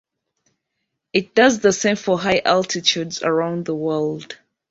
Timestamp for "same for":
1.71-2.17